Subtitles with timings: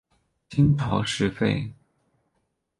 [0.49, 1.75] 金朝时废。